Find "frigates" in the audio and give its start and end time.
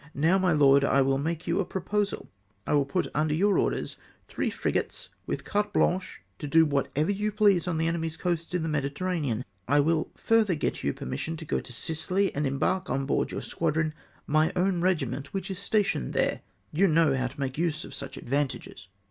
4.49-5.09